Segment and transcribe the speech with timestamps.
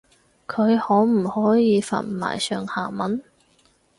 [0.47, 3.21] 佢可唔可以發埋上下文